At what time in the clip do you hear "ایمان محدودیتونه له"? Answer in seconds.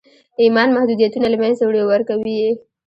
0.41-1.37